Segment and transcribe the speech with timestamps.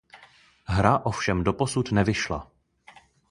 [0.65, 2.51] Hra ovšem doposud nevyšla.